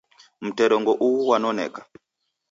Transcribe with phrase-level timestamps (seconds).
[0.47, 1.81] Mterengo ughu ghwanoneka